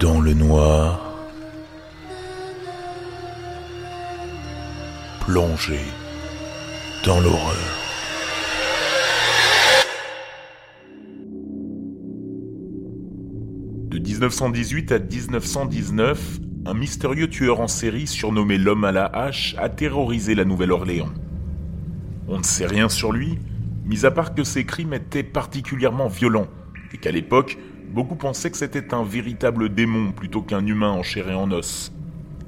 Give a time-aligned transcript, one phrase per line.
[0.00, 1.12] dans le noir,
[5.20, 5.80] plongé
[7.04, 7.56] dans l'horreur.
[13.88, 19.68] De 1918 à 1919, un mystérieux tueur en série surnommé l'homme à la hache a
[19.68, 21.12] terrorisé la Nouvelle-Orléans.
[22.28, 23.38] On ne sait rien sur lui,
[23.84, 26.46] mis à part que ses crimes étaient particulièrement violents
[26.92, 27.58] et qu'à l'époque,
[27.88, 31.92] beaucoup pensaient que c'était un véritable démon plutôt qu'un humain en chair et en os.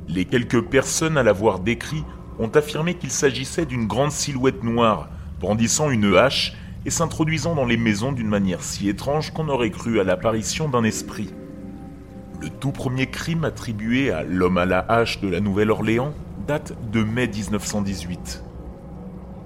[0.08, 2.04] Les quelques personnes à l'avoir décrit
[2.38, 5.08] ont affirmé qu'il s'agissait d'une grande silhouette noire,
[5.40, 6.54] brandissant une hache
[6.84, 10.84] et s'introduisant dans les maisons d'une manière si étrange qu'on aurait cru à l'apparition d'un
[10.84, 11.32] esprit.
[12.40, 16.14] Le tout premier crime attribué à l'homme à la hache de la Nouvelle-Orléans
[16.46, 18.42] date de mai 1918.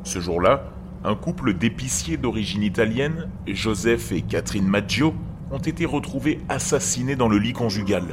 [0.05, 0.70] Ce jour-là,
[1.03, 5.14] un couple d'épiciers d'origine italienne, Joseph et Catherine Maggio,
[5.50, 8.05] ont été retrouvés assassinés dans le lit conjugal.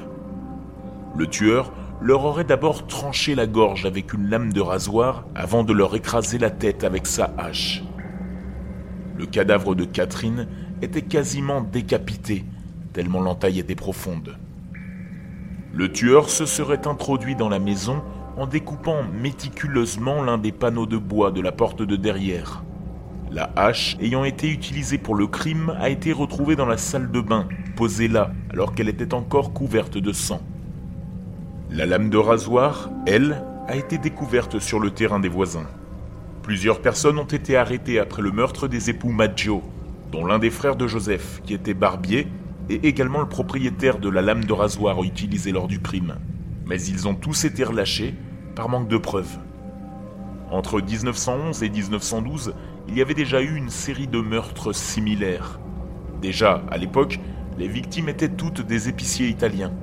[1.16, 5.73] Le tueur leur aurait d'abord tranché la gorge avec une lame de rasoir avant de
[5.73, 7.84] leur écraser la tête avec sa hache.
[9.18, 10.48] Le cadavre de Catherine
[10.82, 12.44] était quasiment décapité,
[12.94, 14.38] tellement l'entaille était profonde.
[15.73, 18.02] Le tueur se serait introduit dans la maison
[18.36, 22.64] en découpant méticuleusement l'un des panneaux de bois de la porte de derrière.
[23.32, 27.22] La hache ayant été utilisée pour le crime a été retrouvée dans la salle de
[27.22, 30.42] bain, posée là, alors qu'elle était encore couverte de sang.
[31.70, 35.68] La lame de rasoir, elle, a été découverte sur le terrain des voisins.
[36.44, 39.64] Plusieurs personnes ont été arrêtées après le meurtre des époux Maggio,
[40.12, 42.28] dont l'un des frères de Joseph, qui était barbier,
[42.70, 46.16] et également le propriétaire de la lame de rasoir utilisée lors du crime.
[46.66, 48.14] Mais ils ont tous été relâchés
[48.56, 49.38] par manque de preuves.
[50.52, 52.54] Entre 1911 et 1912,
[52.88, 55.60] il y avait déjà eu une série de meurtres similaires.
[56.22, 57.20] Déjà, à l'époque,
[57.58, 59.73] les victimes étaient toutes des épiciers italiens.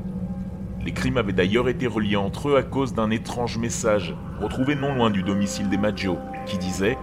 [0.84, 4.94] Les crimes avaient d'ailleurs été reliés entre eux à cause d'un étrange message retrouvé non
[4.94, 6.96] loin du domicile des Maggio, qui disait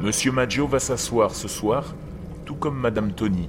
[0.00, 1.94] Monsieur Maggio va s'asseoir ce soir,
[2.44, 3.48] tout comme Madame Tony.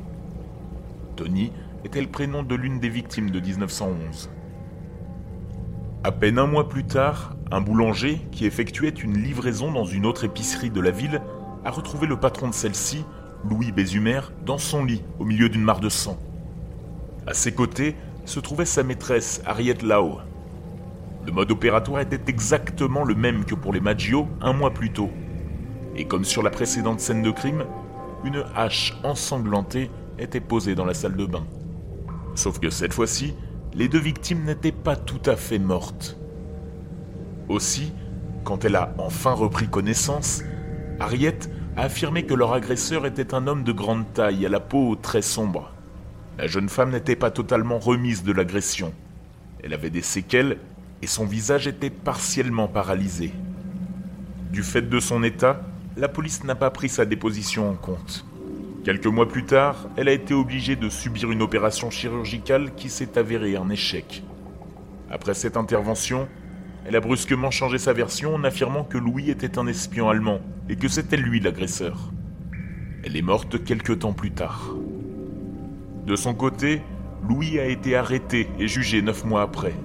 [1.15, 1.51] Tony
[1.83, 4.29] était le prénom de l'une des victimes de 1911.
[6.03, 10.23] À peine un mois plus tard, un boulanger qui effectuait une livraison dans une autre
[10.23, 11.21] épicerie de la ville
[11.63, 13.03] a retrouvé le patron de celle-ci,
[13.49, 16.17] Louis Bézumer, dans son lit, au milieu d'une mare de sang.
[17.27, 20.19] À ses côtés se trouvait sa maîtresse, Harriet Lau.
[21.25, 25.09] Le mode opératoire était exactement le même que pour les Maggio un mois plus tôt.
[25.95, 27.65] Et comme sur la précédente scène de crime,
[28.23, 31.45] une hache ensanglantée était posée dans la salle de bain.
[32.35, 33.35] Sauf que cette fois-ci,
[33.73, 36.17] les deux victimes n'étaient pas tout à fait mortes.
[37.47, 37.91] Aussi,
[38.43, 40.43] quand elle a enfin repris connaissance,
[40.99, 41.39] Harriet
[41.77, 45.21] a affirmé que leur agresseur était un homme de grande taille, à la peau très
[45.21, 45.71] sombre.
[46.37, 48.93] La jeune femme n'était pas totalement remise de l'agression.
[49.63, 50.57] Elle avait des séquelles
[51.01, 53.31] et son visage était partiellement paralysé.
[54.51, 55.61] Du fait de son état,
[55.95, 58.25] la police n'a pas pris sa déposition en compte.
[58.83, 63.17] Quelques mois plus tard, elle a été obligée de subir une opération chirurgicale qui s'est
[63.17, 64.23] avérée un échec.
[65.09, 66.27] Après cette intervention,
[66.89, 70.75] elle a brusquement changé sa version en affirmant que Louis était un espion allemand et
[70.75, 72.11] que c'était lui l'agresseur.
[73.03, 74.75] Elle est morte quelque temps plus tard.
[76.07, 76.81] De son côté,
[77.29, 79.75] Louis a été arrêté et jugé neuf mois après.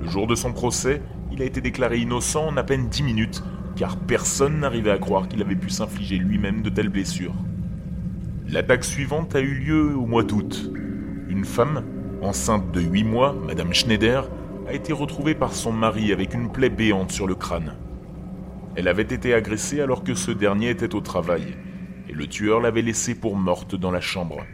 [0.00, 3.44] Le jour de son procès, il a été déclaré innocent en à peine dix minutes,
[3.76, 7.34] car personne n'arrivait à croire qu'il avait pu s'infliger lui-même de telles blessures.
[8.48, 10.72] L'attaque suivante a eu lieu au mois d'août.
[11.28, 11.84] Une femme,
[12.22, 14.30] enceinte de 8 mois, Madame Schneider,
[14.68, 17.74] a été retrouvée par son mari avec une plaie béante sur le crâne.
[18.76, 21.56] Elle avait été agressée alors que ce dernier était au travail,
[22.08, 24.44] et le tueur l'avait laissée pour morte dans la chambre.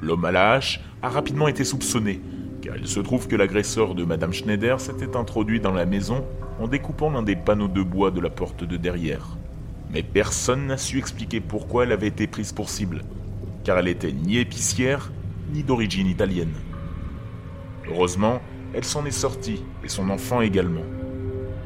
[0.00, 2.20] L'homme à la hache a rapidement été soupçonné,
[2.60, 6.24] car il se trouve que l'agresseur de Madame Schneider s'était introduit dans la maison
[6.60, 9.38] en découpant l'un des panneaux de bois de la porte de derrière
[9.90, 13.02] mais personne n'a su expliquer pourquoi elle avait été prise pour cible,
[13.64, 15.10] car elle était ni épicière,
[15.52, 16.52] ni d'origine italienne.
[17.88, 18.40] Heureusement,
[18.74, 20.84] elle s'en est sortie, et son enfant également.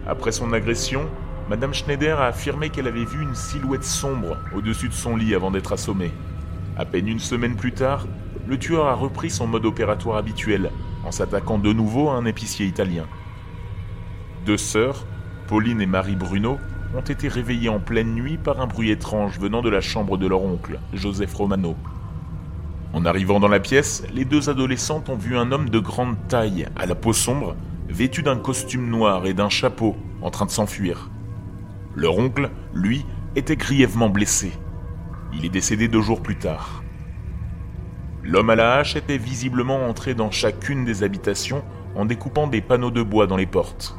[0.07, 1.09] Après son agression,
[1.49, 5.51] Madame Schneider a affirmé qu'elle avait vu une silhouette sombre au-dessus de son lit avant
[5.51, 6.13] d'être assommée.
[6.77, 8.07] À peine une semaine plus tard,
[8.47, 10.71] le tueur a repris son mode opératoire habituel,
[11.05, 13.07] en s'attaquant de nouveau à un épicier italien.
[14.47, 15.07] Deux sœurs,
[15.49, 16.59] Pauline et Marie Bruno,
[16.95, 20.27] ont été réveillés en pleine nuit par un bruit étrange venant de la chambre de
[20.27, 21.77] leur oncle, Joseph Romano.
[22.93, 26.67] En arrivant dans la pièce, les deux adolescentes ont vu un homme de grande taille,
[26.77, 27.57] à la peau sombre,
[27.89, 31.11] vêtu d'un costume noir et d'un chapeau, en train de s'enfuir.
[31.95, 34.53] Leur oncle, lui, était grièvement blessé.
[35.33, 36.83] Il est décédé deux jours plus tard.
[38.23, 41.65] L'homme à la hache était visiblement entré dans chacune des habitations
[41.97, 43.97] en découpant des panneaux de bois dans les portes.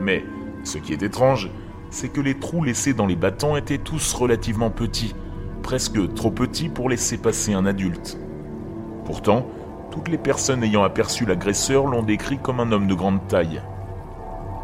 [0.00, 0.24] Mais
[0.64, 1.50] ce qui est étrange,
[1.90, 5.14] c'est que les trous laissés dans les battants étaient tous relativement petits,
[5.62, 8.18] presque trop petits pour laisser passer un adulte.
[9.04, 9.46] Pourtant,
[9.90, 13.62] toutes les personnes ayant aperçu l'agresseur l'ont décrit comme un homme de grande taille.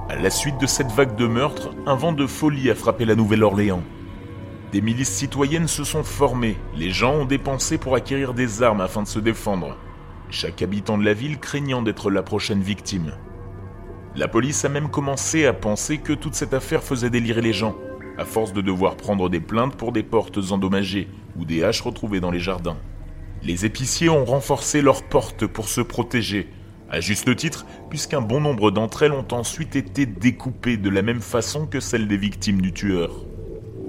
[0.08, 3.14] À la suite de cette vague de meurtres, un vent de folie a frappé la
[3.14, 3.82] Nouvelle-Orléans.
[4.72, 9.02] Des milices citoyennes se sont formées, les gens ont dépensé pour acquérir des armes afin
[9.02, 9.76] de se défendre,
[10.30, 13.12] chaque habitant de la ville craignant d'être la prochaine victime.
[14.16, 17.76] La police a même commencé à penser que toute cette affaire faisait délirer les gens,
[18.18, 22.20] à force de devoir prendre des plaintes pour des portes endommagées ou des haches retrouvées
[22.20, 22.76] dans les jardins.
[23.42, 26.48] Les épiciers ont renforcé leurs portes pour se protéger,
[26.90, 31.20] à juste titre, puisqu'un bon nombre d'entre elles ont ensuite été découpées de la même
[31.20, 33.24] façon que celles des victimes du tueur.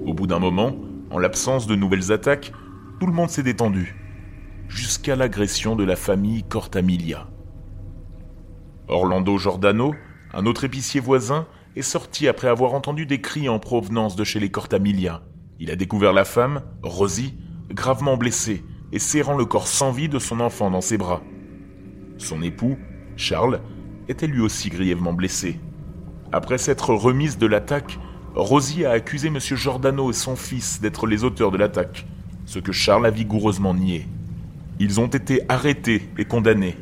[0.06, 0.76] Au bout d'un moment,
[1.10, 2.52] en l'absence de nouvelles attaques,
[3.00, 3.96] tout le monde s'est détendu,
[4.68, 7.26] jusqu'à l'agression de la famille Cortamilia.
[8.86, 9.94] Orlando Giordano,
[10.32, 11.46] un autre épicier voisin,
[11.76, 15.22] est sorti après avoir entendu des cris en provenance de chez les Cortamilia.
[15.58, 17.34] Il a découvert la femme, Rosie,
[17.70, 21.22] gravement blessée et serrant le corps sans vie de son enfant dans ses bras.
[22.18, 22.76] Son époux,
[23.16, 23.60] Charles,
[24.08, 25.60] était lui aussi grièvement blessé.
[26.32, 27.98] Après s'être remise de l'attaque,
[28.34, 29.38] Rosie a accusé M.
[29.38, 32.06] Giordano et son fils d'être les auteurs de l'attaque,
[32.46, 34.06] ce que Charles a vigoureusement nié.
[34.78, 36.76] Ils ont été arrêtés et condamnés.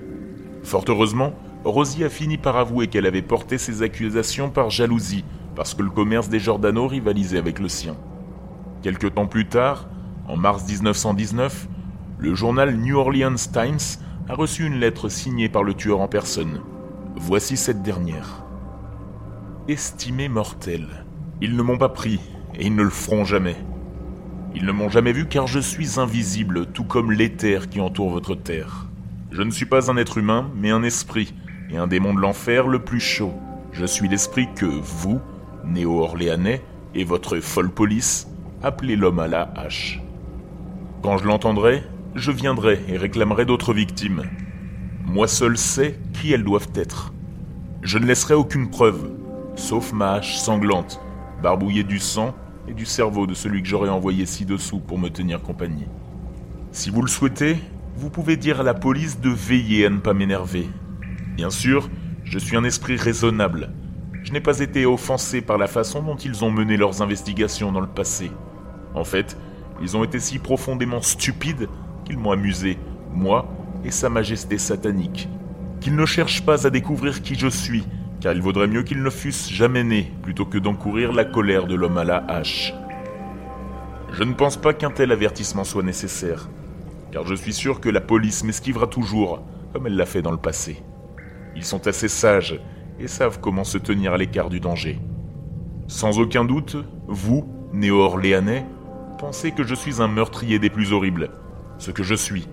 [0.62, 1.34] Fort heureusement,
[1.68, 5.24] Rosie a fini par avouer qu'elle avait porté ces accusations par jalousie,
[5.54, 7.96] parce que le commerce des Giordano rivalisait avec le sien.
[8.82, 9.88] Quelque temps plus tard,
[10.28, 11.68] en mars 1919,
[12.18, 16.60] le journal New Orleans Times a reçu une lettre signée par le tueur en personne.
[17.16, 18.44] Voici cette dernière.
[19.68, 20.86] Estimé mortel.
[21.40, 22.20] Ils ne m'ont pas pris,
[22.54, 23.56] et ils ne le feront jamais.
[24.54, 28.34] Ils ne m'ont jamais vu car je suis invisible, tout comme l'éther qui entoure votre
[28.34, 28.86] terre.
[29.30, 31.34] Je ne suis pas un être humain, mais un esprit,
[31.70, 33.32] et un démon de l'enfer le plus chaud.
[33.72, 35.20] Je suis l'esprit que vous,
[35.64, 36.62] néo-orléanais,
[36.94, 38.28] et votre folle police,
[38.62, 40.00] appelez l'homme à la hache.
[41.02, 41.84] Quand je l'entendrai,
[42.14, 44.24] je viendrai et réclamerai d'autres victimes.
[45.04, 47.12] Moi seul sais qui elles doivent être.
[47.82, 49.10] Je ne laisserai aucune preuve,
[49.54, 51.00] sauf ma hache sanglante,
[51.42, 52.34] barbouillée du sang
[52.66, 55.86] et du cerveau de celui que j'aurais envoyé ci-dessous pour me tenir compagnie.
[56.72, 57.56] Si vous le souhaitez,
[57.96, 60.68] vous pouvez dire à la police de veiller à ne pas m'énerver.
[61.38, 61.88] Bien sûr,
[62.24, 63.70] je suis un esprit raisonnable.
[64.24, 67.80] Je n'ai pas été offensé par la façon dont ils ont mené leurs investigations dans
[67.80, 68.32] le passé.
[68.92, 69.36] En fait,
[69.80, 71.68] ils ont été si profondément stupides
[72.04, 72.76] qu'ils m'ont amusé,
[73.14, 73.46] moi
[73.84, 75.28] et Sa Majesté satanique.
[75.80, 77.84] Qu'ils ne cherchent pas à découvrir qui je suis,
[78.20, 81.76] car il vaudrait mieux qu'ils ne fussent jamais nés plutôt que d'encourir la colère de
[81.76, 82.74] l'homme à la hache.
[84.10, 86.48] Je ne pense pas qu'un tel avertissement soit nécessaire,
[87.12, 90.36] car je suis sûr que la police m'esquivera toujours, comme elle l'a fait dans le
[90.36, 90.82] passé.
[91.58, 92.60] Ils sont assez sages
[93.00, 95.00] et savent comment se tenir à l'écart du danger.
[95.88, 96.76] Sans aucun doute,
[97.08, 98.64] vous, néo-orléanais,
[99.18, 101.30] pensez que je suis un meurtrier des plus horribles,
[101.78, 102.46] ce que je suis.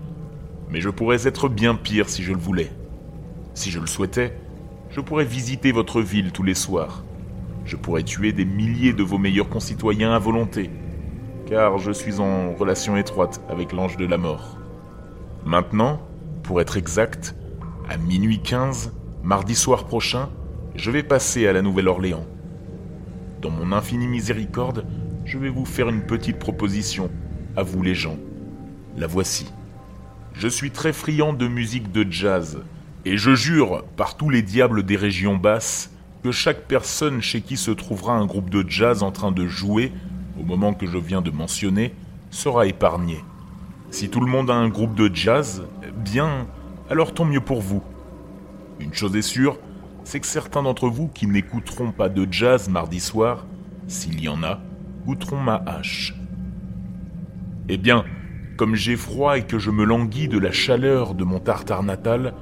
[0.70, 2.68] Mais je pourrais être bien pire si je le voulais.
[3.54, 4.36] Si je le souhaitais,
[4.90, 7.04] je pourrais visiter votre ville tous les soirs.
[7.64, 10.68] Je pourrais tuer des milliers de vos meilleurs concitoyens à volonté,
[11.46, 14.58] car je suis en relation étroite avec l'ange de la mort.
[15.44, 16.00] Maintenant,
[16.42, 17.36] pour être exact,
[17.88, 18.92] à minuit 15,
[19.26, 20.28] mardi soir prochain,
[20.76, 22.24] je vais passer à la Nouvelle-Orléans.
[23.42, 24.86] Dans mon infinie miséricorde,
[25.24, 27.10] je vais vous faire une petite proposition,
[27.56, 28.18] à vous les gens.
[28.96, 29.52] La voici.
[30.32, 32.60] Je suis très friand de musique de jazz,
[33.04, 35.90] et je jure, par tous les diables des régions basses,
[36.22, 39.92] que chaque personne chez qui se trouvera un groupe de jazz en train de jouer,
[40.40, 41.92] au moment que je viens de mentionner,
[42.30, 43.24] sera épargné.
[43.90, 45.64] Si tout le monde a un groupe de jazz,
[45.96, 46.46] bien,
[46.88, 47.82] alors tant mieux pour vous.
[48.78, 49.58] Une chose est sûre,
[50.04, 53.46] c'est que certains d'entre vous qui n'écouteront pas de jazz mardi soir,
[53.88, 54.60] s'il y en a,
[55.06, 56.14] goûteront ma hache.
[57.68, 58.04] Eh bien,
[58.56, 62.34] comme j'ai froid et que je me languis de la chaleur de mon tartare natal,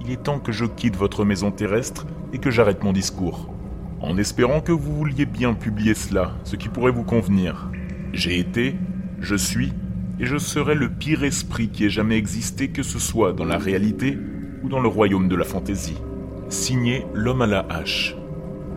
[0.00, 3.48] il est temps que je quitte votre maison terrestre et que j'arrête mon discours.
[4.00, 7.70] En espérant que vous vouliez bien publier cela, ce qui pourrait vous convenir.
[8.12, 8.76] J'ai été,
[9.20, 9.72] je suis,
[10.18, 13.58] et je serai le pire esprit qui ait jamais existé, que ce soit dans la
[13.58, 14.18] réalité
[14.62, 15.98] ou dans le royaume de la fantaisie.
[16.48, 18.16] Signé L'homme à la hache.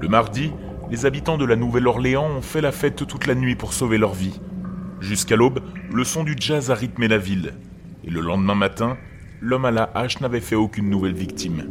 [0.02, 0.52] Le mardi,
[0.90, 4.14] les habitants de la Nouvelle-Orléans ont fait la fête toute la nuit pour sauver leur
[4.14, 4.40] vie.
[5.00, 5.62] Jusqu'à l'aube,
[5.92, 7.54] le son du jazz a rythmé la ville.
[8.04, 8.98] Et le lendemain matin,
[9.42, 11.66] l'homme à la hache n'avait fait aucune nouvelle victime.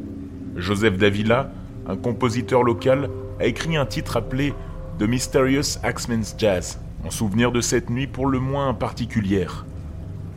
[0.56, 1.52] Joseph Davila,
[1.86, 4.54] un compositeur local, a écrit un titre appelé
[4.98, 9.64] The Mysterious Axeman's Jazz, en souvenir de cette nuit pour le moins particulière.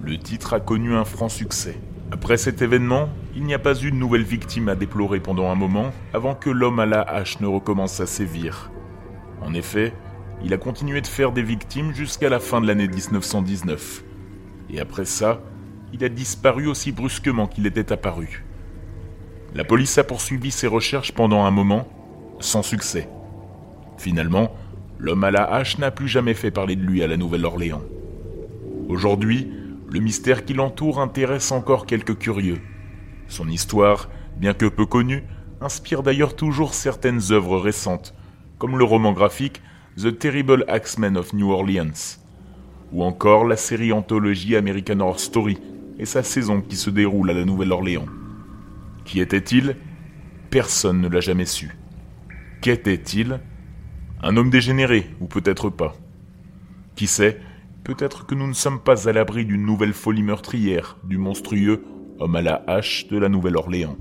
[0.02, 1.78] Le titre a connu un franc succès.
[2.12, 5.56] Après cet événement, il n'y a pas eu de nouvelle victime à déplorer pendant un
[5.56, 8.72] moment avant que l'homme à la hache ne recommence à sévir.
[9.42, 9.94] En effet,
[10.44, 14.04] il a continué de faire des victimes jusqu'à la fin de l'année 1919.
[14.70, 15.42] Et après ça,
[15.94, 18.46] il a disparu aussi brusquement qu'il était apparu.
[19.56, 21.88] La police a poursuivi ses recherches pendant un moment,
[22.40, 23.08] sans succès.
[23.98, 24.56] Finalement,
[25.00, 27.84] l'homme à la hache n'a plus jamais fait parler de lui à la Nouvelle-Orléans.
[28.90, 29.52] Aujourd'hui,
[29.90, 32.60] le mystère qui l'entoure intéresse encore quelques curieux.
[33.34, 35.24] Son histoire, bien que peu connue,
[35.60, 38.14] inspire d'ailleurs toujours certaines œuvres récentes,
[38.60, 39.64] comme le roman graphique
[39.98, 42.20] The Terrible Axemen of New Orleans,
[42.92, 45.58] ou encore la série anthologie American Horror Story
[45.98, 48.06] et sa saison qui se déroule à la Nouvelle-Orléans.
[49.04, 49.78] Qui était-il?
[50.52, 51.76] Personne ne l'a jamais su.
[52.62, 53.40] Qu'était-il?
[54.22, 55.96] Un homme dégénéré, ou peut-être pas?
[56.96, 57.42] Qui sait,
[57.84, 61.84] peut-être que nous ne sommes pas à l'abri d'une nouvelle folie meurtrière du monstrueux
[62.24, 63.98] homme à la hache de la Nouvelle-Orléans.